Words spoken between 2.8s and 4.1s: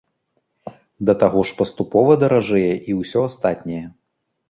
і ўсё астатняе.